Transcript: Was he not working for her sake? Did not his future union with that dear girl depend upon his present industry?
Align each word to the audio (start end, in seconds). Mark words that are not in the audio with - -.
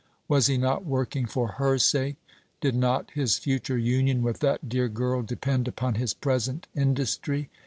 Was 0.27 0.47
he 0.47 0.57
not 0.57 0.83
working 0.83 1.27
for 1.27 1.47
her 1.59 1.77
sake? 1.77 2.15
Did 2.59 2.73
not 2.73 3.11
his 3.11 3.37
future 3.37 3.77
union 3.77 4.23
with 4.23 4.39
that 4.39 4.67
dear 4.67 4.89
girl 4.89 5.21
depend 5.21 5.67
upon 5.67 5.93
his 5.93 6.15
present 6.15 6.65
industry? 6.75 7.51